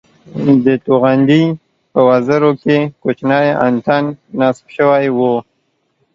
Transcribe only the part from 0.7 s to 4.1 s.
توغندي په وزرو کې کوچنی انتن